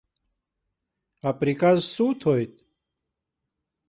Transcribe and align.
Апрказ 1.29 1.79
суҭоит? 1.93 2.53